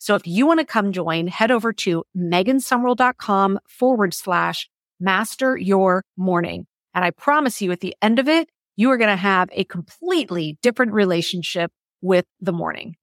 So 0.00 0.14
if 0.14 0.26
you 0.26 0.46
want 0.46 0.60
to 0.60 0.66
come 0.66 0.92
join, 0.92 1.26
head 1.26 1.50
over 1.50 1.74
to 1.74 2.04
megansumrell.com 2.16 3.60
forward 3.68 4.14
slash 4.14 4.68
master 4.98 5.58
your 5.58 6.02
morning. 6.16 6.66
And 6.94 7.04
I 7.04 7.10
promise 7.10 7.60
you 7.60 7.70
at 7.70 7.80
the 7.80 7.94
end 8.00 8.18
of 8.18 8.26
it, 8.26 8.48
you 8.76 8.90
are 8.90 8.96
going 8.96 9.10
to 9.10 9.16
have 9.16 9.50
a 9.52 9.64
completely 9.64 10.58
different 10.62 10.92
relationship 10.92 11.70
with 12.00 12.24
the 12.40 12.52
morning. 12.52 12.96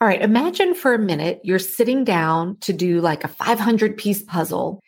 All 0.00 0.08
right. 0.08 0.22
Imagine 0.22 0.74
for 0.74 0.94
a 0.94 0.98
minute 0.98 1.40
you're 1.44 1.58
sitting 1.58 2.04
down 2.04 2.56
to 2.60 2.72
do 2.72 3.02
like 3.02 3.24
a 3.24 3.28
500 3.28 3.98
piece 3.98 4.22
puzzle 4.22 4.80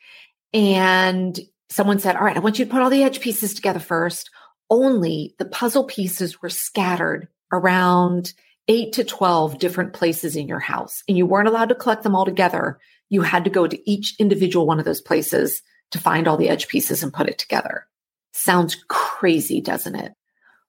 and 0.54 1.38
someone 1.68 1.98
said, 1.98 2.16
all 2.16 2.24
right, 2.24 2.36
I 2.36 2.40
want 2.40 2.58
you 2.58 2.64
to 2.64 2.70
put 2.70 2.80
all 2.80 2.88
the 2.88 3.02
edge 3.02 3.20
pieces 3.20 3.52
together 3.52 3.78
first. 3.78 4.30
Only 4.70 5.34
the 5.38 5.44
puzzle 5.44 5.84
pieces 5.84 6.40
were 6.40 6.48
scattered 6.48 7.28
around 7.52 8.32
eight 8.68 8.92
to 8.92 9.04
12 9.04 9.58
different 9.58 9.94
places 9.94 10.36
in 10.36 10.46
your 10.46 10.60
house 10.60 11.02
and 11.08 11.16
you 11.16 11.26
weren't 11.26 11.48
allowed 11.48 11.70
to 11.70 11.74
collect 11.74 12.02
them 12.02 12.14
all 12.14 12.24
together. 12.24 12.78
You 13.08 13.22
had 13.22 13.44
to 13.44 13.50
go 13.50 13.66
to 13.66 13.90
each 13.90 14.14
individual 14.18 14.66
one 14.66 14.78
of 14.78 14.84
those 14.84 15.00
places 15.00 15.62
to 15.90 15.98
find 15.98 16.28
all 16.28 16.36
the 16.36 16.50
edge 16.50 16.68
pieces 16.68 17.02
and 17.02 17.12
put 17.12 17.28
it 17.28 17.38
together. 17.38 17.86
Sounds 18.32 18.76
crazy, 18.88 19.60
doesn't 19.60 19.94
it? 19.94 20.12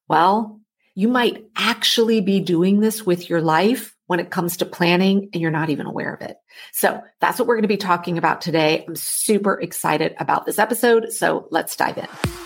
Well, 0.07 0.61
you 0.95 1.07
might 1.07 1.45
actually 1.55 2.21
be 2.21 2.39
doing 2.39 2.79
this 2.79 3.05
with 3.05 3.29
your 3.29 3.41
life 3.41 3.95
when 4.07 4.19
it 4.19 4.31
comes 4.31 4.57
to 4.57 4.65
planning 4.65 5.29
and 5.33 5.41
you're 5.41 5.51
not 5.51 5.69
even 5.69 5.85
aware 5.85 6.13
of 6.13 6.21
it. 6.21 6.37
So 6.73 7.01
that's 7.21 7.37
what 7.37 7.47
we're 7.47 7.55
going 7.55 7.61
to 7.61 7.67
be 7.67 7.77
talking 7.77 8.17
about 8.17 8.41
today. 8.41 8.85
I'm 8.87 8.95
super 8.95 9.59
excited 9.59 10.15
about 10.19 10.45
this 10.45 10.57
episode. 10.57 11.13
So 11.13 11.47
let's 11.51 11.75
dive 11.75 11.97
in. 11.97 12.38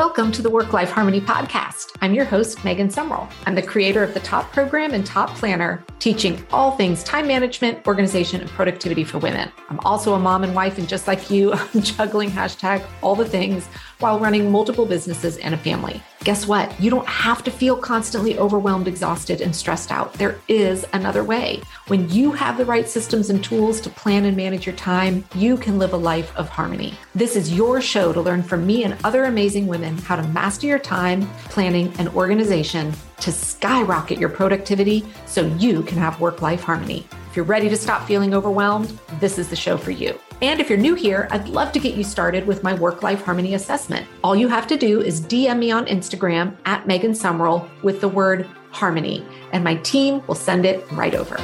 Welcome 0.00 0.32
to 0.32 0.40
the 0.40 0.48
Work 0.48 0.72
Life 0.72 0.88
Harmony 0.88 1.20
Podcast. 1.20 1.94
I'm 2.00 2.14
your 2.14 2.24
host, 2.24 2.64
Megan 2.64 2.88
Sumrell. 2.88 3.30
I'm 3.44 3.54
the 3.54 3.60
creator 3.60 4.02
of 4.02 4.14
the 4.14 4.20
Top 4.20 4.50
Program 4.50 4.94
and 4.94 5.04
Top 5.04 5.28
Planner, 5.34 5.84
teaching 5.98 6.42
all 6.52 6.74
things 6.74 7.04
time 7.04 7.26
management, 7.26 7.86
organization, 7.86 8.40
and 8.40 8.48
productivity 8.48 9.04
for 9.04 9.18
women. 9.18 9.52
I'm 9.68 9.78
also 9.80 10.14
a 10.14 10.18
mom 10.18 10.42
and 10.42 10.54
wife, 10.54 10.78
and 10.78 10.88
just 10.88 11.06
like 11.06 11.30
you, 11.30 11.52
I'm 11.74 11.82
juggling 11.82 12.30
hashtag 12.30 12.82
all 13.02 13.14
the 13.14 13.28
things 13.28 13.66
while 13.98 14.18
running 14.18 14.50
multiple 14.50 14.86
businesses 14.86 15.36
and 15.36 15.54
a 15.54 15.58
family. 15.58 16.02
Guess 16.22 16.46
what? 16.46 16.78
You 16.78 16.90
don't 16.90 17.08
have 17.08 17.42
to 17.44 17.50
feel 17.50 17.78
constantly 17.78 18.38
overwhelmed, 18.38 18.86
exhausted, 18.86 19.40
and 19.40 19.56
stressed 19.56 19.90
out. 19.90 20.12
There 20.12 20.38
is 20.48 20.84
another 20.92 21.24
way. 21.24 21.62
When 21.86 22.10
you 22.10 22.30
have 22.32 22.58
the 22.58 22.66
right 22.66 22.86
systems 22.86 23.30
and 23.30 23.42
tools 23.42 23.80
to 23.80 23.88
plan 23.88 24.26
and 24.26 24.36
manage 24.36 24.66
your 24.66 24.76
time, 24.76 25.24
you 25.34 25.56
can 25.56 25.78
live 25.78 25.94
a 25.94 25.96
life 25.96 26.30
of 26.36 26.50
harmony. 26.50 26.94
This 27.14 27.36
is 27.36 27.54
your 27.54 27.80
show 27.80 28.12
to 28.12 28.20
learn 28.20 28.42
from 28.42 28.66
me 28.66 28.84
and 28.84 28.98
other 29.02 29.24
amazing 29.24 29.66
women 29.66 29.96
how 29.96 30.16
to 30.16 30.28
master 30.28 30.66
your 30.66 30.78
time, 30.78 31.26
planning, 31.44 31.90
and 31.98 32.10
organization 32.10 32.92
to 33.20 33.32
skyrocket 33.32 34.18
your 34.18 34.28
productivity 34.28 35.06
so 35.24 35.46
you 35.56 35.82
can 35.84 35.96
have 35.96 36.20
work 36.20 36.42
life 36.42 36.62
harmony. 36.62 37.06
If 37.30 37.36
you're 37.36 37.46
ready 37.46 37.70
to 37.70 37.76
stop 37.78 38.06
feeling 38.06 38.34
overwhelmed, 38.34 38.98
this 39.20 39.38
is 39.38 39.48
the 39.48 39.56
show 39.56 39.78
for 39.78 39.90
you. 39.90 40.20
And 40.42 40.58
if 40.58 40.70
you're 40.70 40.78
new 40.78 40.94
here, 40.94 41.28
I'd 41.30 41.50
love 41.50 41.70
to 41.72 41.78
get 41.78 41.96
you 41.96 42.02
started 42.02 42.46
with 42.46 42.62
my 42.62 42.72
work 42.72 43.02
life 43.02 43.22
harmony 43.22 43.52
assessment. 43.52 44.06
All 44.24 44.34
you 44.34 44.48
have 44.48 44.66
to 44.68 44.76
do 44.78 45.02
is 45.02 45.20
DM 45.20 45.58
me 45.58 45.70
on 45.70 45.84
Instagram 45.84 46.56
at 46.64 46.86
Megan 46.86 47.10
Sumrell 47.10 47.68
with 47.82 48.00
the 48.00 48.08
word 48.08 48.46
harmony, 48.70 49.22
and 49.52 49.62
my 49.62 49.74
team 49.74 50.26
will 50.26 50.34
send 50.34 50.64
it 50.64 50.90
right 50.92 51.14
over. 51.14 51.36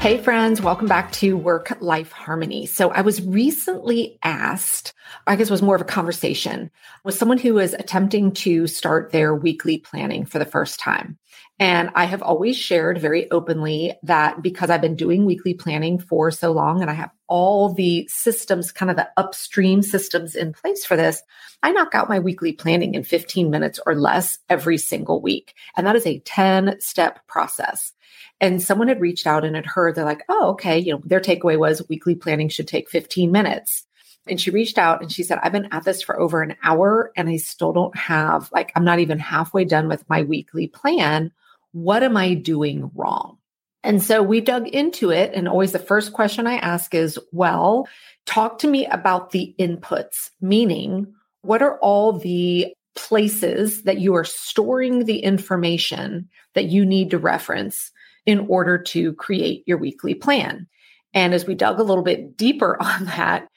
Hey, 0.00 0.18
friends, 0.22 0.60
welcome 0.60 0.86
back 0.86 1.12
to 1.12 1.34
Work 1.34 1.74
Life 1.80 2.12
Harmony. 2.12 2.66
So, 2.66 2.90
I 2.90 3.00
was 3.00 3.22
recently 3.22 4.18
asked, 4.22 4.92
I 5.26 5.34
guess 5.34 5.48
it 5.48 5.50
was 5.50 5.62
more 5.62 5.76
of 5.76 5.80
a 5.80 5.86
conversation 5.86 6.70
with 7.04 7.14
someone 7.14 7.38
who 7.38 7.54
was 7.54 7.72
attempting 7.72 8.32
to 8.32 8.66
start 8.66 9.12
their 9.12 9.34
weekly 9.34 9.78
planning 9.78 10.26
for 10.26 10.38
the 10.38 10.44
first 10.44 10.78
time. 10.78 11.16
And 11.58 11.90
I 11.94 12.04
have 12.04 12.22
always 12.22 12.56
shared 12.56 13.00
very 13.00 13.30
openly 13.30 13.94
that 14.02 14.42
because 14.42 14.68
I've 14.68 14.82
been 14.82 14.94
doing 14.94 15.24
weekly 15.24 15.54
planning 15.54 15.98
for 15.98 16.30
so 16.30 16.52
long 16.52 16.82
and 16.82 16.90
I 16.90 16.94
have 16.94 17.10
all 17.28 17.72
the 17.72 18.06
systems, 18.08 18.72
kind 18.72 18.90
of 18.90 18.96
the 18.96 19.08
upstream 19.16 19.82
systems 19.82 20.34
in 20.34 20.52
place 20.52 20.84
for 20.84 20.96
this, 20.96 21.22
I 21.62 21.72
knock 21.72 21.94
out 21.94 22.10
my 22.10 22.18
weekly 22.18 22.52
planning 22.52 22.94
in 22.94 23.04
15 23.04 23.50
minutes 23.50 23.80
or 23.86 23.94
less 23.94 24.38
every 24.50 24.76
single 24.76 25.22
week. 25.22 25.54
And 25.76 25.86
that 25.86 25.96
is 25.96 26.06
a 26.06 26.20
10 26.20 26.78
step 26.80 27.26
process. 27.26 27.92
And 28.40 28.62
someone 28.62 28.88
had 28.88 29.00
reached 29.00 29.26
out 29.26 29.44
and 29.44 29.56
had 29.56 29.64
heard, 29.64 29.94
they're 29.94 30.04
like, 30.04 30.24
oh, 30.28 30.50
okay, 30.50 30.78
you 30.78 30.92
know, 30.92 31.00
their 31.04 31.20
takeaway 31.20 31.58
was 31.58 31.88
weekly 31.88 32.14
planning 32.14 32.50
should 32.50 32.68
take 32.68 32.90
15 32.90 33.32
minutes. 33.32 33.86
And 34.28 34.40
she 34.40 34.50
reached 34.50 34.78
out 34.78 35.02
and 35.02 35.10
she 35.10 35.22
said, 35.22 35.38
I've 35.42 35.52
been 35.52 35.68
at 35.72 35.84
this 35.84 36.02
for 36.02 36.18
over 36.18 36.42
an 36.42 36.56
hour 36.62 37.12
and 37.16 37.28
I 37.28 37.36
still 37.36 37.72
don't 37.72 37.96
have, 37.96 38.50
like, 38.52 38.72
I'm 38.74 38.84
not 38.84 38.98
even 38.98 39.18
halfway 39.18 39.64
done 39.64 39.88
with 39.88 40.08
my 40.08 40.22
weekly 40.22 40.68
plan. 40.68 41.32
What 41.72 42.02
am 42.02 42.16
I 42.16 42.34
doing 42.34 42.90
wrong? 42.94 43.38
And 43.84 44.02
so 44.02 44.22
we 44.22 44.40
dug 44.40 44.66
into 44.66 45.10
it. 45.10 45.32
And 45.32 45.46
always 45.46 45.72
the 45.72 45.78
first 45.78 46.12
question 46.12 46.46
I 46.46 46.56
ask 46.56 46.94
is, 46.94 47.18
well, 47.30 47.86
talk 48.24 48.58
to 48.58 48.68
me 48.68 48.86
about 48.86 49.30
the 49.30 49.54
inputs, 49.60 50.30
meaning, 50.40 51.14
what 51.42 51.62
are 51.62 51.78
all 51.78 52.12
the 52.12 52.74
places 52.96 53.82
that 53.82 54.00
you 54.00 54.14
are 54.16 54.24
storing 54.24 55.04
the 55.04 55.20
information 55.20 56.28
that 56.54 56.64
you 56.64 56.84
need 56.84 57.10
to 57.10 57.18
reference 57.18 57.92
in 58.24 58.40
order 58.48 58.76
to 58.76 59.12
create 59.14 59.62
your 59.66 59.78
weekly 59.78 60.14
plan. 60.14 60.66
And 61.14 61.32
as 61.32 61.46
we 61.46 61.54
dug 61.54 61.78
a 61.78 61.84
little 61.84 62.02
bit 62.02 62.36
deeper 62.36 62.76
on 62.80 63.04
that, 63.04 63.48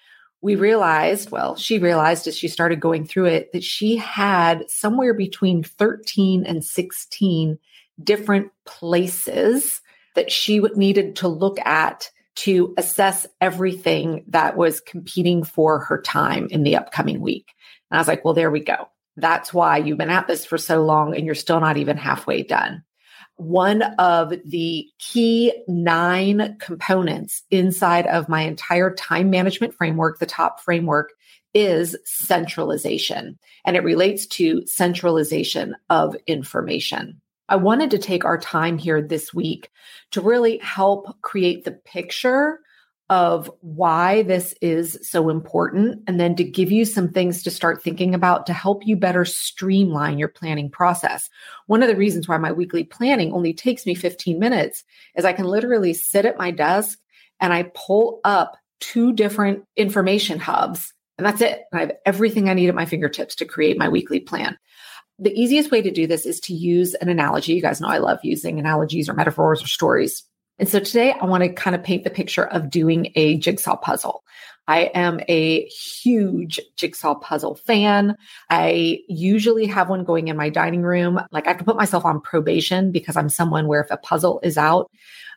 we 0.41 0.55
realized, 0.55 1.31
well, 1.31 1.55
she 1.55 1.79
realized 1.79 2.27
as 2.27 2.38
she 2.38 2.47
started 2.47 2.79
going 2.79 3.05
through 3.05 3.25
it 3.25 3.51
that 3.51 3.63
she 3.63 3.97
had 3.97 4.69
somewhere 4.69 5.13
between 5.13 5.63
13 5.63 6.45
and 6.45 6.63
16 6.63 7.59
different 8.01 8.51
places 8.66 9.81
that 10.16 10.31
she 10.31 10.59
needed 10.75 11.17
to 11.17 11.28
look 11.28 11.59
at 11.59 12.09
to 12.35 12.73
assess 12.78 13.28
everything 13.41 14.23
that 14.28 14.55
was 14.55 14.79
competing 14.79 15.44
for 15.44 15.79
her 15.79 16.01
time 16.01 16.47
in 16.51 16.63
the 16.63 16.78
upcoming 16.78 17.19
week. 17.19 17.53
And 17.91 17.97
I 17.97 17.99
was 17.99 18.07
like, 18.07 18.23
well, 18.23 18.33
there 18.33 18.51
we 18.51 18.61
go. 18.61 18.88
That's 19.17 19.53
why 19.53 19.78
you've 19.78 19.97
been 19.97 20.09
at 20.09 20.28
this 20.28 20.45
for 20.45 20.57
so 20.57 20.81
long 20.83 21.16
and 21.16 21.25
you're 21.25 21.35
still 21.35 21.59
not 21.59 21.75
even 21.75 21.97
halfway 21.97 22.44
done 22.44 22.83
one 23.39 23.81
of 23.81 24.33
the 24.45 24.85
key 25.00 25.53
nine 25.67 26.58
components 26.59 27.43
inside 27.49 28.05
of 28.08 28.28
my 28.28 28.41
entire 28.41 28.93
time 28.93 29.29
management 29.29 29.73
framework, 29.73 30.19
the 30.19 30.25
top 30.25 30.59
framework, 30.59 31.14
is 31.53 31.96
centralization. 32.03 33.40
And 33.66 33.78
it 33.78 33.84
relates 33.84 34.28
to 34.28 34.66
centralization 34.67 35.75
of 35.90 36.16
information. 36.28 37.22
I 37.47 37.55
wanted 37.55 37.91
to 37.91 37.97
take 37.97 38.25
our 38.25 38.37
time 38.37 38.78
here 38.78 39.02
this 39.02 39.34
week 39.34 39.72
to 40.11 40.22
really 40.22 40.58
help 40.58 41.19
create 41.22 41.64
the 41.64 41.72
picture 41.72 42.59
of 43.09 43.50
why 43.61 44.22
this 44.23 44.53
is 44.61 45.00
so 45.02 45.29
important 45.29 46.02
and 46.08 46.20
then 46.20 46.35
to 46.35 46.44
give 46.44 46.72
you 46.72 46.85
some 46.85 47.09
things 47.09 47.41
to 47.41 47.50
start 47.50 47.82
thinking 47.82 48.14
about 48.14 48.46
to 48.46 48.53
help 48.53 48.85
you 48.85 48.96
better 48.96 49.26
streamline 49.26 50.20
your 50.20 50.28
planning 50.28 50.70
process. 50.70 51.28
One 51.66 51.82
of 51.82 51.90
the 51.90 51.96
reasons 51.96 52.28
why 52.28 52.38
my 52.38 52.52
weekly 52.52 52.84
planning 52.84 53.34
only 53.34 53.53
takes 53.53 53.85
me 53.85 53.96
15 53.96 54.38
minutes 54.38 54.84
is 55.16 55.26
I 55.26 55.34
can 55.34 55.46
literally 55.46 55.94
sit 55.94 56.26
at 56.26 56.38
my 56.38 56.52
desk 56.52 57.00
and 57.40 57.52
I 57.52 57.72
pull 57.73 58.22
up 58.23 58.58
two 58.79 59.12
different 59.12 59.64
information 59.76 60.40
hubs 60.40 60.94
and 61.17 61.26
that's 61.26 61.41
it. 61.41 61.64
I 61.73 61.79
have 61.82 61.91
everything 62.05 62.47
I 62.47 62.53
need 62.53 62.70
at 62.70 62.76
my 62.76 62.85
fingertips 62.85 63.35
to 63.35 63.46
create 63.46 63.78
my 63.78 63.90
weekly 63.90 64.20
plan. 64.20 64.58
The 65.17 65.34
easiest 65.34 65.70
way 65.70 65.82
to 65.82 65.91
do 65.91 66.08
this 66.08 66.26
is 66.26 66.40
to 66.41 66.53
use 66.53 66.94
an 66.94 67.09
analogy. 67.09 67.53
You 67.53 67.62
guys 67.62 67.82
know 67.82 67.90
I 67.90 67.97
love 67.97 68.20
using 68.23 68.58
analogies 68.58 69.09
or 69.09 69.14
metaphors 69.14 69.62
or 69.62 69.67
stories 69.67 70.23
And 70.59 70.67
so 70.67 70.79
today 70.79 71.14
I 71.14 71.26
want 71.26 71.44
to 71.44 71.50
kind 71.50 71.76
of 71.76 71.84
paint 71.84 72.03
the 72.03 72.09
picture 72.09 72.46
of 72.46 72.70
doing 72.70 73.11
a 73.16 73.38
jigsaw 73.38 73.78
puzzle. 73.78 74.23
I 74.67 74.91
am 74.94 75.20
a 75.28 75.66
huge 75.66 76.59
jigsaw 76.76 77.16
puzzle 77.16 77.56
fan. 77.56 78.16
I 78.52 79.00
usually 79.08 79.66
have 79.66 79.90
one 79.90 80.03
going 80.03 80.28
in 80.28 80.38
my 80.38 80.50
dining 80.50 80.84
room. 80.84 81.20
Like 81.32 81.47
I 81.47 81.53
to 81.53 81.64
put 81.64 81.76
myself 81.76 82.06
on 82.06 82.22
probation 82.22 82.91
because 82.91 83.17
I'm 83.17 83.29
someone 83.29 83.67
where 83.67 83.82
if 83.82 83.90
a 83.90 83.97
puzzle 83.97 84.40
is 84.44 84.59
out, 84.59 84.91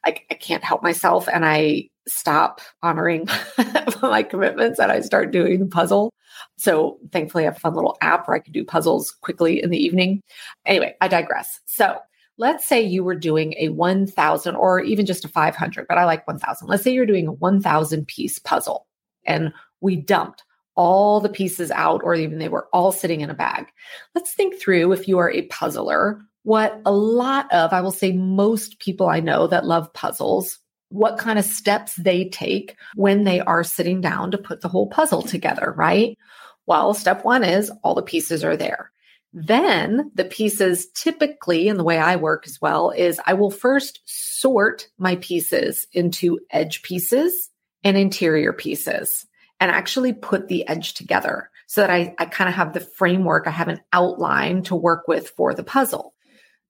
I, 0.05 0.17
I 0.31 0.35
can't 0.35 0.65
help 0.65 0.83
myself 0.83 1.29
and 1.33 1.47
I 1.47 1.89
stop 2.07 2.61
honoring 2.83 3.27
my 4.03 4.23
commitments 4.23 4.79
and 4.79 4.93
I 4.93 5.01
start 5.01 5.31
doing 5.31 5.61
the 5.61 5.67
puzzle. 5.67 6.13
So 6.59 6.99
thankfully 7.11 7.45
I 7.45 7.47
have 7.47 7.57
a 7.57 7.61
fun 7.61 7.75
little 7.75 7.97
app 8.03 8.27
where 8.29 8.35
I 8.35 8.41
can 8.41 8.53
do 8.53 8.65
puzzles 8.65 9.13
quickly 9.23 9.63
in 9.63 9.71
the 9.71 9.79
evening. 9.79 10.21
Anyway, 10.67 10.95
I 11.01 11.09
digress. 11.09 11.61
So 11.65 11.99
let's 12.43 12.67
say 12.67 12.83
you 12.83 13.05
were 13.05 13.15
doing 13.15 13.55
a 13.57 13.69
1000 13.69 14.57
or 14.57 14.81
even 14.81 15.07
just 15.07 15.25
a 15.25 15.29
500, 15.29 15.87
but 15.87 15.97
I 15.97 16.05
like 16.05 16.27
1000. 16.27 16.67
Let's 16.67 16.83
say 16.83 16.93
you're 16.93 17.07
doing 17.07 17.29
a 17.29 17.33
1000 17.33 18.09
piece 18.09 18.41
puzzle 18.41 18.89
and 19.25 19.53
we 19.81 19.95
dumped 19.95 20.43
all 20.75 21.21
the 21.21 21.29
pieces 21.29 21.71
out, 21.71 22.01
or 22.03 22.15
even 22.15 22.39
they 22.39 22.49
were 22.49 22.67
all 22.73 22.91
sitting 22.91 23.21
in 23.21 23.31
a 23.31 23.35
bag. 23.35 23.67
Let's 24.15 24.35
think 24.35 24.59
through 24.59 24.93
if 24.93 25.07
you 25.07 25.19
are 25.19 25.31
a 25.31 25.43
puzzler, 25.43 26.21
what 26.43 26.81
a 26.85 26.91
lot 26.91 27.53
of, 27.53 27.73
I 27.73 27.81
will 27.81 27.93
say, 27.93 28.11
most 28.11 28.81
people 28.81 29.09
I 29.09 29.21
know 29.21 29.47
that 29.47 29.67
love 29.67 29.93
puzzles, 29.93 30.59
what 30.89 31.19
kind 31.19 31.39
of 31.39 31.45
steps 31.45 31.95
they 31.95 32.29
take 32.29 32.75
when 32.97 33.23
they 33.23 33.41
are 33.41 33.63
sitting 33.63 34.01
down 34.01 34.31
to 34.33 34.39
put 34.39 34.63
the 34.63 34.69
whole 34.69 34.89
puzzle 34.89 35.23
together, 35.23 35.75
right? 35.77 36.19
Well, 36.67 36.95
step 36.95 37.25
one 37.25 37.45
is 37.45 37.71
all 37.85 37.95
the 37.95 38.03
pieces 38.03 38.43
are 38.43 38.57
there. 38.57 38.92
Then 39.33 40.11
the 40.15 40.25
pieces 40.25 40.89
typically, 40.95 41.69
and 41.69 41.79
the 41.79 41.85
way 41.85 41.99
I 41.99 42.17
work 42.17 42.45
as 42.47 42.61
well, 42.61 42.91
is 42.91 43.21
I 43.27 43.35
will 43.35 43.51
first 43.51 44.01
sort 44.05 44.89
my 44.99 45.17
pieces 45.17 45.87
into 45.93 46.41
edge 46.51 46.83
pieces 46.83 47.51
and 47.83 47.97
interior 47.97 48.53
pieces 48.53 49.27
and 49.59 49.71
actually 49.71 50.13
put 50.13 50.49
the 50.49 50.69
edge 50.69 50.95
together 50.95 51.51
so 51.67 51.81
that 51.81 51.91
I, 51.91 52.15
I 52.19 52.27
kind 52.27 52.49
of 52.49 52.55
have 52.55 52.75
the 52.75 52.81
framework, 52.81 53.47
I 53.47 53.51
have 53.51 53.69
an 53.69 53.81
outline 53.93 54.63
to 54.65 54.77
work 54.77 55.09
with 55.09 55.31
for 55.31 55.55
the 55.55 55.65
puzzle. 55.65 56.13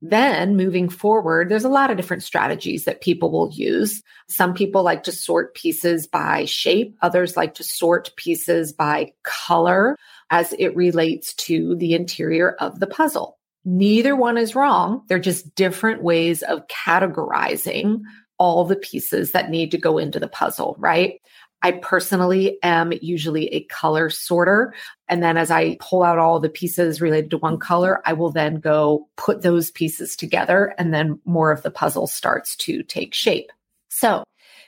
Then 0.00 0.56
moving 0.56 0.88
forward, 0.88 1.48
there's 1.48 1.64
a 1.64 1.68
lot 1.68 1.90
of 1.90 1.96
different 1.96 2.24
strategies 2.24 2.84
that 2.84 3.00
people 3.00 3.30
will 3.30 3.50
use. 3.52 4.02
Some 4.28 4.52
people 4.52 4.82
like 4.82 5.04
to 5.04 5.12
sort 5.12 5.54
pieces 5.54 6.08
by 6.08 6.44
shape. 6.44 6.96
Others 7.02 7.36
like 7.36 7.54
to 7.54 7.64
sort 7.64 8.10
pieces 8.16 8.72
by 8.72 9.12
color 9.22 9.96
as 10.32 10.54
it 10.58 10.74
relates 10.74 11.34
to 11.34 11.76
the 11.76 11.94
interior 11.94 12.52
of 12.58 12.80
the 12.80 12.86
puzzle. 12.88 13.38
Neither 13.64 14.16
one 14.16 14.38
is 14.38 14.56
wrong. 14.56 15.02
They're 15.06 15.20
just 15.20 15.54
different 15.54 16.02
ways 16.02 16.42
of 16.42 16.66
categorizing 16.66 18.00
all 18.38 18.64
the 18.64 18.74
pieces 18.74 19.32
that 19.32 19.50
need 19.50 19.70
to 19.70 19.78
go 19.78 19.98
into 19.98 20.18
the 20.18 20.26
puzzle, 20.26 20.74
right? 20.78 21.20
I 21.64 21.72
personally 21.72 22.58
am 22.62 22.92
usually 23.00 23.46
a 23.48 23.62
color 23.64 24.10
sorter. 24.10 24.74
And 25.06 25.22
then 25.22 25.36
as 25.36 25.50
I 25.50 25.76
pull 25.78 26.02
out 26.02 26.18
all 26.18 26.40
the 26.40 26.48
pieces 26.48 27.00
related 27.00 27.30
to 27.30 27.38
one 27.38 27.58
color, 27.58 28.02
I 28.04 28.14
will 28.14 28.32
then 28.32 28.56
go 28.56 29.08
put 29.16 29.42
those 29.42 29.70
pieces 29.70 30.16
together 30.16 30.74
and 30.76 30.92
then 30.92 31.20
more 31.24 31.52
of 31.52 31.62
the 31.62 31.70
puzzle 31.70 32.08
starts 32.08 32.56
to 32.56 32.82
take 32.82 33.14
shape. 33.14 33.52
So 33.90 34.24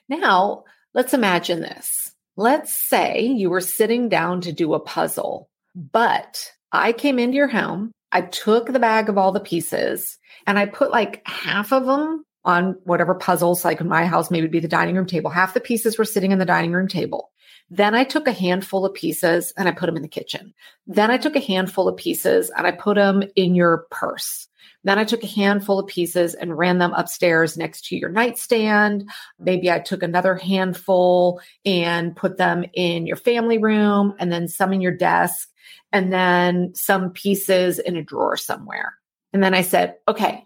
now 0.09 0.65
let's 0.93 1.15
imagine 1.15 1.61
this. 1.61 2.13
Let's 2.37 2.73
say 2.73 3.23
you 3.23 3.51
were 3.51 3.61
sitting 3.61 4.09
down 4.09 4.43
to 4.43 4.53
do 4.53 4.75
a 4.75 4.81
puzzle, 4.81 5.49
but 5.75 6.51
I 6.73 6.93
came 6.93 7.19
into 7.19 7.37
your 7.37 7.49
home. 7.49 7.93
I 8.13 8.23
took 8.23 8.73
the 8.73 8.79
bag 8.79 9.09
of 9.09 9.19
all 9.19 9.33
the 9.33 9.41
pieces 9.41 10.19
and 10.47 10.59
I 10.59 10.67
put 10.67 10.91
like 10.91 11.23
half 11.27 11.73
of 11.73 11.87
them 11.87 12.25
on 12.45 12.77
whatever 12.85 13.15
puzzles, 13.15 13.65
like 13.65 13.81
in 13.81 13.89
my 13.89 14.07
house, 14.07 14.31
maybe 14.31 14.47
be 14.47 14.61
the 14.61 14.69
dining 14.69 14.97
room 14.97 15.07
table. 15.07 15.31
Half 15.31 15.55
the 15.55 15.61
pieces 15.61 15.99
were 15.99 16.05
sitting 16.05 16.31
in 16.31 16.39
the 16.39 16.45
dining 16.45 16.73
room 16.73 16.89
table. 16.89 17.31
Then 17.71 17.95
I 17.95 18.05
took 18.05 18.29
a 18.29 18.33
handful 18.33 18.85
of 18.85 18.95
pieces 18.95 19.53
and 19.57 19.69
I 19.69 19.73
put 19.73 19.87
them 19.87 19.97
in 19.97 20.03
the 20.03 20.09
kitchen. 20.09 20.53
Then 20.87 21.11
I 21.11 21.17
took 21.17 21.35
a 21.35 21.41
handful 21.41 21.89
of 21.89 21.97
pieces 21.97 22.51
and 22.51 22.67
I 22.67 22.73
put 22.73 22.97
them 22.97 23.23
in 23.35 23.55
your 23.55 23.87
purse. 23.91 24.49
Then 24.85 24.99
I 24.99 25.05
took 25.05 25.23
a 25.23 25.29
handful 25.29 25.79
of 25.79 25.87
pieces 25.87 26.35
and 26.35 26.57
ran 26.57 26.79
them 26.79 26.93
upstairs 26.93 27.57
next 27.57 27.87
to 27.87 27.97
your 27.97 28.11
nightstand. 28.11 29.09
Maybe 29.39 29.71
I 29.71 29.79
took 29.79 30.03
another 30.03 30.37
handful 30.37 31.41
and 31.65 32.15
put 32.15 32.37
them 32.37 32.65
in 32.75 33.07
your 33.07 33.17
family 33.17 33.59
room 33.59 34.15
and 34.19 34.31
then 34.31 34.49
some 34.49 34.73
in 34.73 34.81
your 34.81 34.97
desk 34.97 35.49
and 35.93 36.13
then 36.13 36.73
some 36.75 37.11
pieces 37.11 37.79
in 37.79 37.97
a 37.97 38.03
drawer 38.03 38.37
somewhere. 38.37 38.95
And 39.33 39.43
then 39.43 39.55
I 39.55 39.63
said, 39.63 39.97
okay, 40.09 40.45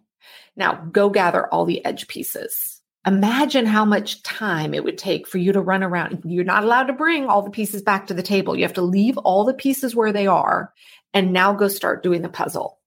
now 0.57 0.75
go 0.93 1.11
gather 1.11 1.47
all 1.53 1.65
the 1.65 1.85
edge 1.85 2.09
pieces. 2.09 2.81
Imagine 3.07 3.65
how 3.65 3.85
much 3.85 4.23
time 4.23 4.75
it 4.75 4.85
would 4.85 4.99
take 4.99 5.27
for 5.27 5.39
you 5.39 5.53
to 5.53 5.61
run 5.61 5.83
around. 5.83 6.23
You're 6.25 6.45
not 6.45 6.65
allowed 6.65 6.89
to 6.89 6.93
bring 6.93 7.27
all 7.27 7.43
the 7.43 7.51
pieces 7.51 7.81
back 7.81 8.09
to 8.09 8.15
the 8.15 8.23
table. 8.23 8.57
You 8.57 8.65
have 8.65 8.75
to 8.75 8.83
leave 8.83 9.17
all 9.19 9.45
the 9.45 9.55
pieces 9.55 9.95
where 9.95 10.13
they 10.13 10.27
are 10.27 10.75
and 11.15 11.33
now 11.33 11.55
go 11.55 11.69
start 11.69 12.03
doing 12.03 12.23
the 12.23 12.29
puzzle. 12.29 12.78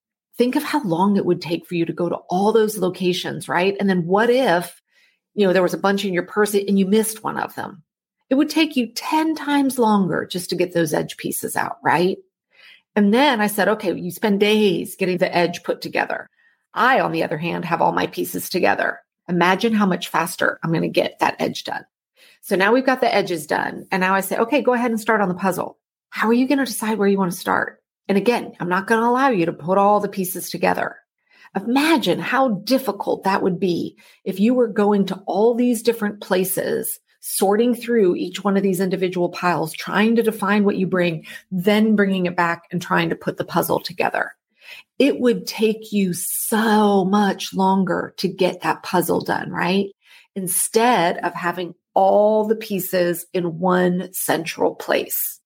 Think 0.41 0.55
of 0.55 0.63
how 0.63 0.81
long 0.81 1.17
it 1.17 1.25
would 1.27 1.39
take 1.39 1.67
for 1.67 1.75
you 1.75 1.85
to 1.85 1.93
go 1.93 2.09
to 2.09 2.15
all 2.27 2.51
those 2.51 2.79
locations, 2.79 3.47
right? 3.47 3.77
And 3.79 3.87
then 3.87 4.07
what 4.07 4.31
if, 4.31 4.81
you 5.35 5.45
know, 5.45 5.53
there 5.53 5.61
was 5.61 5.75
a 5.75 5.77
bunch 5.77 6.03
in 6.03 6.15
your 6.15 6.25
purse 6.25 6.55
and 6.55 6.79
you 6.79 6.87
missed 6.87 7.23
one 7.23 7.37
of 7.37 7.53
them? 7.53 7.83
It 8.27 8.33
would 8.33 8.49
take 8.49 8.75
you 8.75 8.91
10 8.91 9.35
times 9.35 9.77
longer 9.77 10.25
just 10.25 10.49
to 10.49 10.55
get 10.55 10.73
those 10.73 10.95
edge 10.95 11.15
pieces 11.17 11.55
out, 11.55 11.77
right? 11.83 12.17
And 12.95 13.13
then 13.13 13.39
I 13.39 13.45
said, 13.45 13.67
okay, 13.67 13.93
you 13.93 14.09
spend 14.09 14.39
days 14.39 14.95
getting 14.95 15.19
the 15.19 15.31
edge 15.31 15.61
put 15.61 15.79
together. 15.79 16.27
I, 16.73 17.01
on 17.01 17.11
the 17.11 17.23
other 17.23 17.37
hand, 17.37 17.63
have 17.65 17.83
all 17.83 17.91
my 17.91 18.07
pieces 18.07 18.49
together. 18.49 18.99
Imagine 19.29 19.73
how 19.73 19.85
much 19.85 20.07
faster 20.07 20.59
I'm 20.63 20.71
going 20.71 20.81
to 20.81 20.87
get 20.87 21.19
that 21.19 21.35
edge 21.37 21.65
done. 21.65 21.85
So 22.41 22.55
now 22.55 22.73
we've 22.73 22.83
got 22.83 23.01
the 23.01 23.13
edges 23.13 23.45
done. 23.45 23.85
And 23.91 24.01
now 24.01 24.15
I 24.15 24.21
say, 24.21 24.37
okay, 24.37 24.63
go 24.63 24.73
ahead 24.73 24.89
and 24.89 24.99
start 24.99 25.21
on 25.21 25.29
the 25.29 25.35
puzzle. 25.35 25.77
How 26.09 26.29
are 26.29 26.33
you 26.33 26.47
going 26.47 26.57
to 26.57 26.65
decide 26.65 26.97
where 26.97 27.07
you 27.07 27.19
want 27.19 27.31
to 27.31 27.37
start? 27.37 27.80
And 28.07 28.17
again, 28.17 28.53
I'm 28.59 28.69
not 28.69 28.87
going 28.87 29.01
to 29.01 29.07
allow 29.07 29.29
you 29.29 29.45
to 29.45 29.53
put 29.53 29.77
all 29.77 29.99
the 29.99 30.09
pieces 30.09 30.49
together. 30.49 30.97
Imagine 31.55 32.19
how 32.19 32.49
difficult 32.63 33.23
that 33.23 33.43
would 33.43 33.59
be 33.59 33.97
if 34.23 34.39
you 34.39 34.53
were 34.53 34.67
going 34.67 35.05
to 35.07 35.21
all 35.25 35.53
these 35.53 35.83
different 35.83 36.21
places, 36.21 36.99
sorting 37.19 37.75
through 37.75 38.15
each 38.15 38.43
one 38.43 38.57
of 38.57 38.63
these 38.63 38.79
individual 38.79 39.29
piles, 39.29 39.73
trying 39.73 40.15
to 40.15 40.23
define 40.23 40.63
what 40.63 40.77
you 40.77 40.87
bring, 40.87 41.25
then 41.51 41.95
bringing 41.95 42.25
it 42.25 42.35
back 42.35 42.63
and 42.71 42.81
trying 42.81 43.09
to 43.09 43.15
put 43.15 43.37
the 43.37 43.45
puzzle 43.45 43.79
together 43.79 44.31
it 44.99 45.19
would 45.19 45.47
take 45.47 45.91
you 45.91 46.13
so 46.13 47.03
much 47.05 47.55
longer 47.55 48.13
to 48.17 48.27
get 48.27 48.61
that 48.61 48.83
puzzle 48.83 49.21
done, 49.21 49.49
right? 49.49 49.87
Instead 50.35 51.17
of 51.25 51.33
having 51.33 51.73
all 51.93 52.45
the 52.45 52.55
pieces 52.55 53.25
in 53.33 53.59
one 53.59 54.13
central 54.13 54.75
place. 54.75 55.39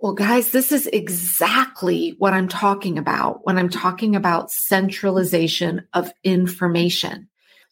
Well, 0.00 0.14
guys, 0.14 0.50
this 0.50 0.72
is 0.72 0.86
exactly 0.88 2.14
what 2.18 2.34
I'm 2.34 2.48
talking 2.48 2.98
about 2.98 3.46
when 3.46 3.56
I'm 3.56 3.70
talking 3.70 4.16
about 4.16 4.50
centralization 4.50 5.86
of 5.94 6.12
information. 6.22 7.28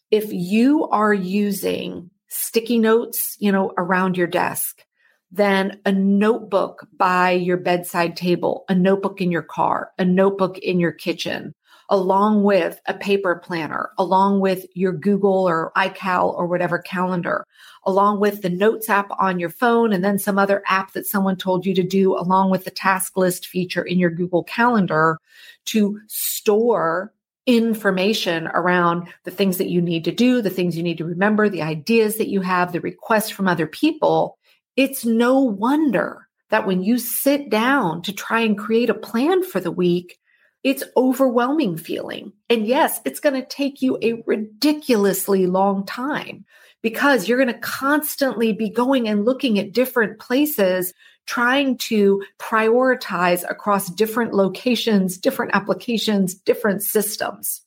If 0.09 0.31
you 0.31 0.87
are 0.87 1.13
using 1.13 2.09
sticky 2.29 2.79
notes, 2.79 3.35
you 3.39 3.51
know, 3.51 3.73
around 3.77 4.17
your 4.17 4.27
desk, 4.27 4.83
then 5.31 5.81
a 5.85 5.91
notebook 5.91 6.87
by 6.97 7.31
your 7.31 7.57
bedside 7.57 8.15
table, 8.15 8.65
a 8.69 8.75
notebook 8.75 9.21
in 9.21 9.31
your 9.31 9.43
car, 9.43 9.91
a 9.99 10.05
notebook 10.05 10.57
in 10.59 10.79
your 10.79 10.91
kitchen, 10.91 11.53
along 11.89 12.43
with 12.43 12.79
a 12.87 12.93
paper 12.93 13.35
planner, 13.35 13.91
along 13.97 14.39
with 14.39 14.65
your 14.73 14.91
Google 14.91 15.47
or 15.47 15.71
iCal 15.75 16.33
or 16.33 16.47
whatever 16.47 16.79
calendar, 16.79 17.45
along 17.85 18.19
with 18.19 18.41
the 18.41 18.49
notes 18.49 18.89
app 18.89 19.09
on 19.19 19.39
your 19.39 19.49
phone, 19.49 19.93
and 19.93 20.03
then 20.03 20.17
some 20.17 20.39
other 20.39 20.63
app 20.67 20.93
that 20.93 21.05
someone 21.05 21.35
told 21.35 21.65
you 21.65 21.75
to 21.75 21.83
do, 21.83 22.17
along 22.17 22.49
with 22.49 22.65
the 22.65 22.71
task 22.71 23.17
list 23.17 23.47
feature 23.47 23.83
in 23.83 23.99
your 23.99 24.09
Google 24.09 24.43
Calendar 24.43 25.19
to 25.65 25.99
store 26.07 27.13
information 27.45 28.47
around 28.47 29.07
the 29.25 29.31
things 29.31 29.57
that 29.57 29.69
you 29.69 29.81
need 29.81 30.05
to 30.05 30.11
do, 30.11 30.41
the 30.41 30.49
things 30.49 30.77
you 30.77 30.83
need 30.83 30.97
to 30.97 31.05
remember, 31.05 31.49
the 31.49 31.61
ideas 31.61 32.15
that 32.15 32.29
you 32.29 32.41
have, 32.41 32.71
the 32.71 32.79
requests 32.79 33.29
from 33.29 33.47
other 33.47 33.67
people. 33.67 34.37
It's 34.75 35.05
no 35.05 35.39
wonder 35.41 36.27
that 36.49 36.65
when 36.65 36.83
you 36.83 36.97
sit 36.97 37.49
down 37.49 38.01
to 38.03 38.13
try 38.13 38.41
and 38.41 38.57
create 38.57 38.89
a 38.89 38.93
plan 38.93 39.43
for 39.43 39.59
the 39.59 39.71
week, 39.71 40.19
it's 40.63 40.83
overwhelming 40.95 41.77
feeling. 41.77 42.31
And 42.49 42.65
yes, 42.65 43.01
it's 43.05 43.19
going 43.19 43.35
to 43.35 43.47
take 43.47 43.81
you 43.81 43.97
a 44.01 44.23
ridiculously 44.25 45.45
long 45.45 45.85
time 45.85 46.45
because 46.81 47.27
you're 47.27 47.37
going 47.37 47.53
to 47.53 47.59
constantly 47.59 48.53
be 48.53 48.69
going 48.69 49.07
and 49.07 49.25
looking 49.25 49.59
at 49.59 49.73
different 49.73 50.19
places, 50.19 50.93
trying 51.25 51.77
to 51.77 52.23
prioritize 52.39 53.49
across 53.49 53.89
different 53.89 54.33
locations, 54.33 55.17
different 55.17 55.55
applications, 55.55 56.33
different 56.33 56.83
systems. 56.83 57.61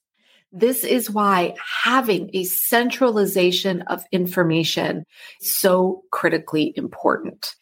This 0.53 0.85
is 0.85 1.11
why 1.11 1.55
having 1.83 2.31
a 2.33 2.45
centralization 2.45 3.83
of 3.83 4.05
information 4.13 5.05
is 5.43 5.55
so 5.55 6.05
critically 6.13 6.73
important. 6.77 7.57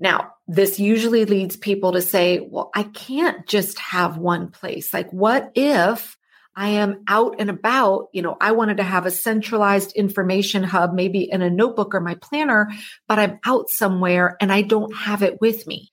Now, 0.00 0.32
this 0.48 0.80
usually 0.80 1.26
leads 1.26 1.56
people 1.56 1.92
to 1.92 2.02
say, 2.02 2.40
well, 2.40 2.70
I 2.74 2.84
can't 2.84 3.46
just 3.46 3.78
have 3.78 4.16
one 4.16 4.50
place. 4.50 4.92
Like, 4.94 5.10
what 5.12 5.52
if 5.54 6.16
I 6.56 6.70
am 6.70 7.04
out 7.06 7.36
and 7.38 7.50
about, 7.50 8.08
you 8.12 8.22
know, 8.22 8.36
I 8.40 8.52
wanted 8.52 8.78
to 8.78 8.82
have 8.82 9.06
a 9.06 9.10
centralized 9.10 9.92
information 9.92 10.64
hub, 10.64 10.94
maybe 10.94 11.30
in 11.30 11.42
a 11.42 11.50
notebook 11.50 11.94
or 11.94 12.00
my 12.00 12.16
planner, 12.16 12.70
but 13.06 13.18
I'm 13.18 13.38
out 13.44 13.68
somewhere 13.68 14.36
and 14.40 14.50
I 14.50 14.62
don't 14.62 14.94
have 14.96 15.22
it 15.22 15.40
with 15.40 15.66
me. 15.66 15.89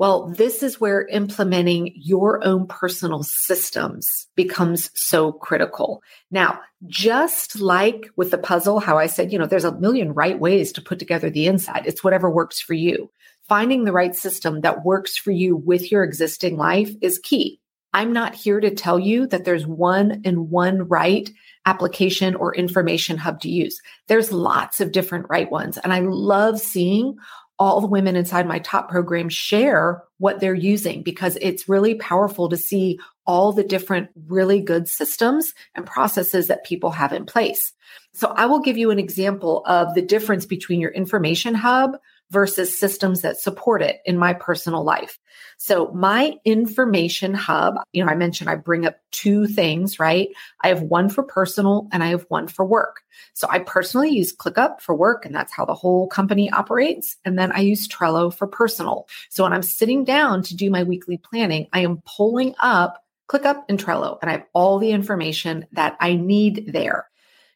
Well, 0.00 0.28
this 0.28 0.62
is 0.62 0.80
where 0.80 1.06
implementing 1.08 1.92
your 1.94 2.42
own 2.42 2.66
personal 2.66 3.22
systems 3.22 4.28
becomes 4.34 4.90
so 4.94 5.30
critical. 5.30 6.02
Now, 6.30 6.60
just 6.86 7.60
like 7.60 8.08
with 8.16 8.30
the 8.30 8.38
puzzle, 8.38 8.80
how 8.80 8.96
I 8.96 9.08
said, 9.08 9.30
you 9.30 9.38
know, 9.38 9.44
there's 9.44 9.66
a 9.66 9.78
million 9.78 10.14
right 10.14 10.40
ways 10.40 10.72
to 10.72 10.80
put 10.80 11.00
together 11.00 11.28
the 11.28 11.46
inside. 11.46 11.82
It's 11.84 12.02
whatever 12.02 12.30
works 12.30 12.62
for 12.62 12.72
you. 12.72 13.10
Finding 13.46 13.84
the 13.84 13.92
right 13.92 14.14
system 14.14 14.62
that 14.62 14.86
works 14.86 15.18
for 15.18 15.32
you 15.32 15.54
with 15.54 15.92
your 15.92 16.02
existing 16.02 16.56
life 16.56 16.92
is 17.02 17.18
key. 17.18 17.60
I'm 17.92 18.14
not 18.14 18.34
here 18.34 18.58
to 18.58 18.74
tell 18.74 18.98
you 18.98 19.26
that 19.26 19.44
there's 19.44 19.66
one 19.66 20.22
and 20.24 20.48
one 20.48 20.88
right 20.88 21.28
application 21.66 22.36
or 22.36 22.54
information 22.54 23.18
hub 23.18 23.40
to 23.42 23.50
use. 23.50 23.78
There's 24.06 24.32
lots 24.32 24.80
of 24.80 24.92
different 24.92 25.26
right 25.28 25.50
ones. 25.50 25.76
And 25.76 25.92
I 25.92 26.00
love 26.00 26.58
seeing 26.58 27.18
all 27.60 27.82
the 27.82 27.86
women 27.86 28.16
inside 28.16 28.48
my 28.48 28.58
top 28.58 28.88
program 28.88 29.28
share 29.28 30.02
what 30.16 30.40
they're 30.40 30.54
using 30.54 31.02
because 31.02 31.36
it's 31.42 31.68
really 31.68 31.94
powerful 31.94 32.48
to 32.48 32.56
see 32.56 32.98
all 33.26 33.52
the 33.52 33.62
different 33.62 34.08
really 34.26 34.62
good 34.62 34.88
systems 34.88 35.52
and 35.74 35.84
processes 35.84 36.46
that 36.46 36.64
people 36.64 36.90
have 36.90 37.12
in 37.12 37.26
place. 37.26 37.74
So 38.14 38.28
I 38.28 38.46
will 38.46 38.60
give 38.60 38.78
you 38.78 38.90
an 38.90 38.98
example 38.98 39.62
of 39.66 39.94
the 39.94 40.00
difference 40.00 40.46
between 40.46 40.80
your 40.80 40.90
information 40.90 41.54
hub 41.54 41.98
versus 42.30 42.78
systems 42.78 43.22
that 43.22 43.38
support 43.38 43.82
it 43.82 44.00
in 44.04 44.16
my 44.16 44.32
personal 44.32 44.84
life. 44.84 45.18
So 45.58 45.90
my 45.92 46.34
information 46.44 47.34
hub, 47.34 47.74
you 47.92 48.04
know, 48.04 48.10
I 48.10 48.14
mentioned 48.14 48.48
I 48.48 48.54
bring 48.54 48.86
up 48.86 48.96
two 49.10 49.46
things, 49.46 49.98
right? 49.98 50.28
I 50.62 50.68
have 50.68 50.82
one 50.82 51.08
for 51.08 51.22
personal 51.22 51.88
and 51.92 52.02
I 52.02 52.08
have 52.08 52.24
one 52.28 52.46
for 52.46 52.64
work. 52.64 53.02
So 53.34 53.48
I 53.50 53.58
personally 53.58 54.10
use 54.10 54.34
ClickUp 54.34 54.80
for 54.80 54.94
work 54.94 55.26
and 55.26 55.34
that's 55.34 55.52
how 55.52 55.64
the 55.64 55.74
whole 55.74 56.06
company 56.06 56.50
operates. 56.50 57.16
And 57.24 57.38
then 57.38 57.52
I 57.52 57.60
use 57.60 57.88
Trello 57.88 58.32
for 58.32 58.46
personal. 58.46 59.08
So 59.28 59.42
when 59.42 59.52
I'm 59.52 59.62
sitting 59.62 60.04
down 60.04 60.42
to 60.44 60.56
do 60.56 60.70
my 60.70 60.84
weekly 60.84 61.18
planning, 61.18 61.66
I 61.72 61.80
am 61.80 62.02
pulling 62.06 62.54
up 62.60 63.02
ClickUp 63.28 63.64
and 63.68 63.78
Trello 63.78 64.18
and 64.22 64.30
I 64.30 64.34
have 64.34 64.46
all 64.52 64.78
the 64.78 64.92
information 64.92 65.66
that 65.72 65.96
I 66.00 66.14
need 66.14 66.72
there. 66.72 67.08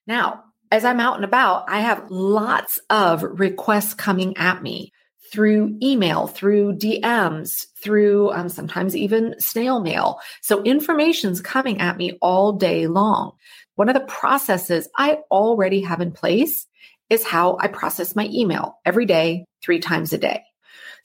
Now, 0.07 0.45
as 0.75 0.85
I'm 0.85 0.99
out 0.99 1.15
and 1.15 1.25
about, 1.25 1.67
I 1.69 1.83
have 1.83 2.11
lots 2.11 2.81
of 2.91 3.23
requests 3.23 3.95
coming 3.95 4.37
at 4.39 4.61
me 4.61 4.93
through 5.31 5.79
email, 5.81 6.27
through 6.27 6.79
DMs, 6.79 7.67
through 7.81 8.33
um, 8.33 8.49
sometimes 8.49 8.97
even 8.97 9.37
snail 9.39 9.81
mail. 9.81 10.19
So 10.43 10.65
information's 10.65 11.41
coming 11.41 11.81
at 11.81 11.97
me 11.97 12.19
all 12.21 12.55
day 12.55 12.89
long. 12.89 13.37
One 13.77 13.89
of 13.89 13.95
the 13.95 14.01
processes 14.01 14.89
I 14.99 15.19
already 15.31 15.83
have 15.83 16.01
in 16.01 16.11
place 16.11 16.67
is 17.09 17.25
how 17.25 17.57
I 17.61 17.69
process 17.69 18.17
my 18.17 18.29
email 18.33 18.81
every 18.85 19.07
day, 19.07 19.45
three 19.63 19.79
times 19.79 20.13
a 20.13 20.19
day. 20.19 20.43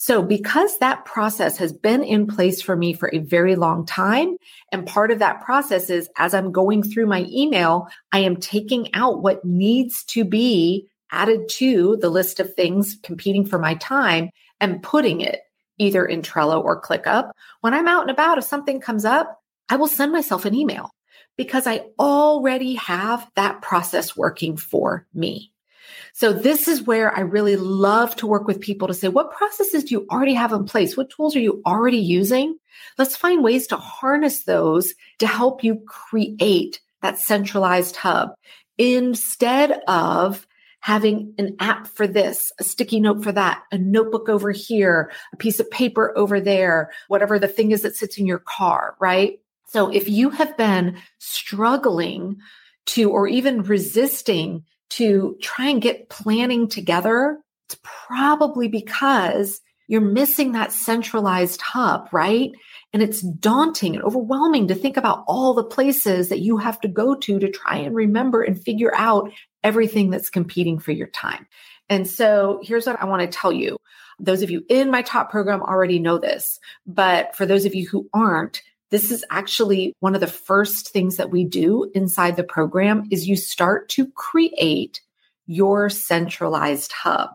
So 0.02 0.24
because 0.24 0.78
that 0.78 1.04
process 1.04 1.58
has 1.58 1.74
been 1.74 2.06
in 2.06 2.26
place 2.26 2.62
for 2.62 2.74
me 2.74 2.94
for 2.94 3.14
a 3.14 3.20
very 3.20 3.58
long 3.58 3.86
time, 3.86 4.38
and 4.72 4.88
part 4.88 5.12
of 5.12 5.20
that 5.20 5.42
process 5.42 5.90
is 5.90 6.10
as 6.16 6.34
I'm 6.34 6.54
going 6.54 6.84
through 6.84 7.06
my 7.06 7.26
email, 7.30 7.90
I 8.14 8.20
am 8.20 8.38
taking 8.38 8.94
out 8.94 9.22
what 9.22 9.44
needs 9.44 10.06
to 10.06 10.24
be 10.24 10.88
added 11.12 11.50
to 11.50 11.98
the 11.98 12.10
list 12.10 12.40
of 12.40 12.54
things 12.54 12.98
competing 13.04 13.46
for 13.46 13.60
my 13.60 13.76
time 13.76 14.30
and 14.62 14.82
putting 14.82 15.20
it 15.20 15.42
either 15.80 16.06
in 16.06 16.22
Trello 16.22 16.64
or 16.64 16.82
ClickUp. 16.82 17.32
When 17.60 17.74
I'm 17.74 17.90
out 17.90 18.04
and 18.04 18.12
about, 18.12 18.38
if 18.38 18.46
something 18.46 18.80
comes 18.80 19.04
up, 19.04 19.42
I 19.68 19.76
will 19.76 19.88
send 19.88 20.14
myself 20.14 20.46
an 20.46 20.56
email 20.56 20.92
because 21.36 21.68
I 21.68 21.84
already 22.00 22.76
have 22.76 23.30
that 23.36 23.62
process 23.62 24.16
working 24.16 24.56
for 24.56 25.06
me. 25.14 25.52
So 26.20 26.34
this 26.34 26.68
is 26.68 26.84
where 26.84 27.16
I 27.16 27.22
really 27.22 27.56
love 27.56 28.14
to 28.18 28.28
work 28.28 28.46
with 28.46 28.60
people 28.60 28.90
to 28.90 28.94
say, 28.94 29.08
what 29.08 29.32
processes 29.32 29.86
do 29.86 29.94
you 29.94 30.06
already 30.12 30.34
have 30.34 30.52
in 30.52 30.66
place? 30.66 30.98
What 30.98 31.10
tools 31.10 31.34
are 31.34 31.40
you 31.40 31.62
already 31.66 32.00
using? 32.00 32.58
Let's 32.98 33.16
find 33.16 33.42
ways 33.42 33.68
to 33.68 33.78
harness 33.78 34.44
those 34.44 34.94
to 35.20 35.28
help 35.28 35.64
you 35.64 35.82
create 35.88 36.82
that 37.02 37.20
centralized 37.20 37.96
hub 37.96 38.34
instead 38.78 39.80
of 39.88 40.46
having 40.82 41.36
an 41.38 41.56
app 41.62 41.88
for 41.88 42.06
this, 42.06 42.52
a 42.60 42.66
sticky 42.66 43.00
note 43.00 43.24
for 43.24 43.32
that, 43.32 43.64
a 43.72 43.78
notebook 43.78 44.28
over 44.28 44.52
here, 44.52 45.14
a 45.32 45.38
piece 45.38 45.62
of 45.62 45.72
paper 45.72 46.12
over 46.18 46.42
there, 46.42 46.92
whatever 47.08 47.40
the 47.40 47.48
thing 47.48 47.72
is 47.72 47.84
that 47.84 47.96
sits 47.96 48.18
in 48.18 48.26
your 48.26 48.40
car, 48.40 48.98
right? 49.00 49.40
So 49.68 49.88
if 49.88 50.10
you 50.10 50.32
have 50.32 50.58
been 50.58 50.98
struggling 51.20 52.40
to, 52.88 53.10
or 53.10 53.26
even 53.30 53.64
resisting 53.64 54.66
to 54.90 55.38
try 55.42 55.68
and 55.70 55.82
get 55.82 56.10
planning 56.10 56.68
together, 56.68 57.40
it's 57.68 57.80
probably 57.84 58.68
because 58.68 59.62
you're 59.88 60.02
missing 60.02 60.52
that 60.52 60.72
centralized 60.72 61.62
hub, 61.62 62.10
right? 62.12 62.52
And 62.94 63.02
it's 63.02 63.22
daunting 63.22 63.96
and 63.96 64.04
overwhelming 64.04 64.68
to 64.68 64.76
think 64.76 64.98
about 64.98 65.24
all 65.28 65.54
the 65.54 65.64
places 65.64 66.30
that 66.30 66.40
you 66.40 66.58
have 66.58 66.80
to 66.82 66.88
go 66.88 67.16
to 67.16 67.40
to 67.40 67.50
try 67.50 67.78
and 67.78 67.96
remember 67.96 68.42
and 68.42 68.62
figure 68.62 68.94
out 68.96 69.32
everything 69.64 70.10
that's 70.10 70.30
competing 70.30 70.80
for 70.80 70.92
your 70.92 71.08
time. 71.08 71.48
And 71.90 72.08
so 72.08 72.60
here's 72.64 72.86
what 72.86 73.02
I 73.02 73.06
want 73.06 73.22
to 73.22 73.38
tell 73.38 73.52
you. 73.52 73.78
Those 74.20 74.44
of 74.44 74.52
you 74.52 74.64
in 74.70 74.92
my 74.92 75.02
top 75.02 75.32
program 75.32 75.62
already 75.62 75.98
know 75.98 76.18
this, 76.20 76.60
but 76.86 77.36
for 77.36 77.46
those 77.46 77.66
of 77.66 77.74
you 77.74 77.88
who 77.88 78.08
aren't, 78.14 78.62
this 78.92 79.12
is 79.12 79.26
actually 79.30 79.94
one 80.00 80.16
of 80.16 80.22
the 80.22 80.28
first 80.28 80.90
things 80.90 81.18
that 81.18 81.32
we 81.32 81.44
do 81.44 81.90
inside 81.94 82.36
the 82.36 82.44
program 82.44 83.08
is 83.12 83.28
you 83.28 83.36
start 83.36 83.90
to 83.90 84.08
create 84.12 85.02
your 85.46 85.90
centralized 85.90 86.92
hub 86.92 87.32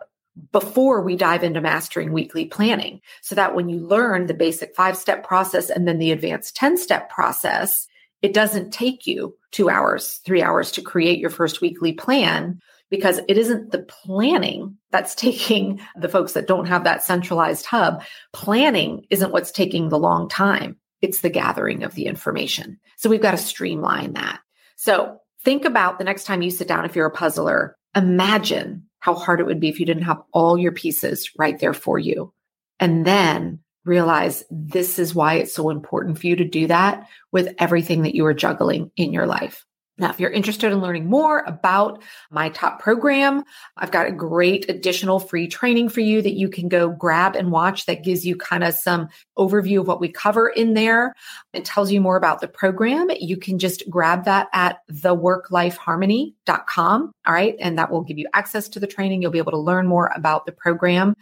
before 0.53 1.01
we 1.01 1.17
dive 1.17 1.45
into 1.45 1.61
mastering 1.61 2.13
weekly 2.13 2.45
planning 2.45 3.01
so 3.23 3.35
that 3.35 3.55
when 3.55 3.69
you 3.69 3.79
learn 3.79 4.27
the 4.27 4.35
basic 4.35 4.75
5-step 4.77 5.25
process 5.25 5.71
and 5.71 5.87
then 5.87 5.99
the 5.99 6.11
advanced 6.11 6.57
10-step 6.57 7.09
process 7.09 7.87
it 8.23 8.33
doesn't 8.33 8.73
take 8.73 9.07
you 9.07 9.37
2 9.53 9.69
hours 9.69 10.21
3 10.25 10.43
hours 10.43 10.73
to 10.73 10.83
create 10.83 11.19
your 11.19 11.31
first 11.31 11.61
weekly 11.61 11.93
plan 11.93 12.61
because 12.91 13.21
it 13.29 13.39
isn't 13.39 13.71
the 13.71 13.83
planning 13.83 14.77
that's 14.91 15.15
taking 15.17 15.81
the 15.97 16.09
folks 16.09 16.33
that 16.33 16.47
don't 16.47 16.67
have 16.67 16.85
that 16.85 17.03
centralized 17.03 17.67
hub. 17.67 18.03
Planning 18.33 19.07
isn't 19.11 19.33
what's 19.33 19.51
taking 19.51 19.89
the 19.89 19.99
long 19.99 20.29
time 20.29 20.77
it's 21.05 21.21
the 21.21 21.31
gathering 21.31 21.85
of 21.85 21.95
the 21.95 22.07
information. 22.07 22.81
So 22.97 23.11
we've 23.11 23.23
got 23.23 23.33
to 23.33 23.37
streamline 23.37 24.15
that. 24.15 24.41
So 24.77 25.19
think 25.45 25.67
about 25.67 25.99
the 25.99 26.05
next 26.05 26.25
time 26.25 26.43
you 26.43 26.51
sit 26.51 26.67
down, 26.67 26.87
if 26.87 26.97
you're 26.97 27.07
a 27.07 27.11
puzzler, 27.11 27.77
imagine 27.95 28.89
how 29.01 29.15
hard 29.15 29.39
it 29.39 29.47
would 29.47 29.61
be 29.61 29.69
if 29.69 29.79
you 29.79 29.85
didn't 29.85 30.05
have 30.05 30.23
all 30.33 30.57
your 30.57 30.73
pieces 30.73 31.31
right 31.39 31.59
there 31.61 31.75
for 31.75 31.99
you. 31.99 32.33
And 32.81 33.05
then 33.05 33.61
realize 33.85 34.45
this 34.51 34.99
is 34.99 35.15
why 35.15 35.35
it's 35.35 35.55
so 35.55 35.69
important 35.69 36.19
for 36.19 36.27
you 36.27 36.37
to 36.37 36.45
do 36.45 36.67
that 36.69 37.07
with 37.31 37.55
everything 37.59 38.03
that 38.03 38.15
you 38.15 38.25
are 38.25 38.33
juggling 38.33 38.91
in 38.97 39.13
your 39.13 39.27
life. 39.27 39.67
Now, 39.97 40.11
if 40.11 40.19
you're 40.19 40.31
interested 40.31 40.73
in 40.73 40.81
learning 40.81 41.07
more 41.07 41.45
about 41.47 42.03
my 42.31 42.49
top 42.49 42.81
program, 42.81 43.45
I've 43.77 43.93
got 43.93 44.09
a 44.09 44.13
great 44.13 44.69
additional 44.69 45.21
free 45.21 45.47
training 45.47 45.89
for 45.89 46.01
you 46.01 46.21
that 46.21 46.35
you 46.35 46.49
can 46.49 46.69
go 46.69 46.89
grab 46.89 47.37
and 47.37 47.53
watch 47.53 47.87
that 47.87 48.03
gives 48.03 48.27
you 48.27 48.35
kind 48.37 48.65
of 48.65 48.75
some 48.75 49.09
overview 49.39 49.79
of 49.81 49.87
what 49.87 50.01
we 50.01 50.09
cover 50.09 50.49
in 50.49 50.75
there. 50.75 51.15
It 51.53 51.65
tells 51.65 51.93
you 51.93 52.01
more 52.01 52.17
about 52.17 52.41
the 52.41 52.49
program. 52.49 53.07
You 53.21 53.37
can 53.37 53.61
just 53.61 53.89
grab 53.89 54.25
that 54.25 54.49
at 54.53 54.79
theworklifeharmony.com. 54.91 57.13
All 57.27 57.33
right. 57.33 57.55
And 57.61 57.79
that 57.79 57.93
will 57.93 58.03
give 58.03 58.19
you 58.19 58.27
access 58.35 58.69
to 58.71 58.81
the 58.81 58.89
training. 58.89 59.23
You'll 59.23 59.31
be 59.31 59.39
able 59.39 59.53
to 59.53 59.59
learn 59.59 59.87
more 59.87 60.11
about 60.17 60.45
the 60.45 60.53
program. 60.53 61.15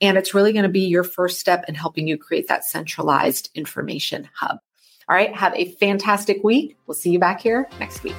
And 0.00 0.16
it's 0.16 0.32
really 0.32 0.54
going 0.54 0.62
to 0.62 0.70
be 0.70 0.86
your 0.86 1.04
first 1.04 1.40
step 1.40 1.66
in 1.68 1.74
helping 1.74 2.08
you 2.08 2.16
create 2.16 2.48
that 2.48 2.64
centralized 2.64 3.50
information 3.54 4.30
hub. 4.34 4.60
All 5.08 5.16
right. 5.16 5.34
Have 5.34 5.54
a 5.54 5.72
fantastic 5.72 6.42
week. 6.42 6.76
We'll 6.86 6.94
see 6.94 7.10
you 7.10 7.18
back 7.18 7.40
here 7.40 7.68
next 7.78 8.02
week. 8.02 8.16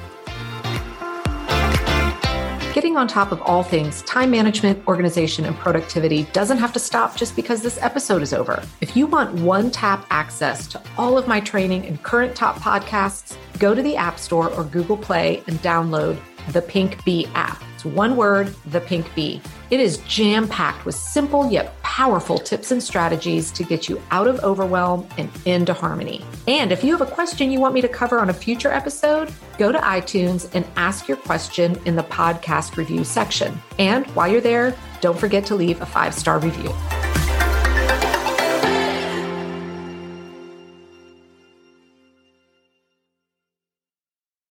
Getting 2.76 2.98
on 2.98 3.08
top 3.08 3.32
of 3.32 3.40
all 3.40 3.62
things 3.62 4.02
time 4.02 4.30
management, 4.30 4.86
organization, 4.86 5.46
and 5.46 5.56
productivity 5.56 6.24
doesn't 6.34 6.58
have 6.58 6.74
to 6.74 6.78
stop 6.78 7.16
just 7.16 7.34
because 7.34 7.62
this 7.62 7.80
episode 7.80 8.20
is 8.20 8.34
over. 8.34 8.62
If 8.82 8.94
you 8.94 9.06
want 9.06 9.32
one 9.40 9.70
tap 9.70 10.06
access 10.10 10.66
to 10.68 10.82
all 10.98 11.16
of 11.16 11.26
my 11.26 11.40
training 11.40 11.86
and 11.86 12.02
current 12.02 12.36
top 12.36 12.56
podcasts, 12.56 13.34
go 13.58 13.74
to 13.74 13.80
the 13.80 13.96
App 13.96 14.18
Store 14.18 14.50
or 14.50 14.64
Google 14.64 14.98
Play 14.98 15.42
and 15.46 15.58
download 15.60 16.20
the 16.52 16.60
Pink 16.60 17.02
Bee 17.04 17.26
app. 17.34 17.62
It's 17.74 17.86
one 17.86 18.14
word, 18.14 18.54
the 18.66 18.80
Pink 18.82 19.06
Bee. 19.14 19.40
It 19.70 19.80
is 19.80 19.96
jam 20.06 20.46
packed 20.46 20.84
with 20.84 20.96
simple 20.96 21.50
yet 21.50 21.80
powerful 21.96 22.36
tips 22.36 22.72
and 22.72 22.82
strategies 22.82 23.50
to 23.50 23.64
get 23.64 23.88
you 23.88 23.98
out 24.10 24.28
of 24.28 24.38
overwhelm 24.40 25.08
and 25.16 25.30
into 25.46 25.72
harmony. 25.72 26.22
And 26.46 26.70
if 26.70 26.84
you 26.84 26.92
have 26.94 27.00
a 27.00 27.10
question 27.10 27.50
you 27.50 27.58
want 27.58 27.72
me 27.72 27.80
to 27.80 27.88
cover 27.88 28.18
on 28.18 28.28
a 28.28 28.34
future 28.34 28.70
episode, 28.70 29.32
go 29.56 29.72
to 29.72 29.78
iTunes 29.78 30.54
and 30.54 30.66
ask 30.76 31.08
your 31.08 31.16
question 31.16 31.80
in 31.86 31.96
the 31.96 32.02
podcast 32.02 32.76
review 32.76 33.02
section. 33.02 33.58
And 33.78 34.06
while 34.08 34.28
you're 34.28 34.42
there, 34.42 34.76
don't 35.00 35.18
forget 35.18 35.46
to 35.46 35.54
leave 35.54 35.80
a 35.80 35.86
five 35.86 36.12
star 36.12 36.38
review. 36.38 36.70